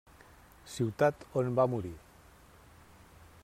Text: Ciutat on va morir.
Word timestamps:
Ciutat 0.75 1.27
on 1.41 1.53
va 1.61 1.67
morir. 1.75 1.93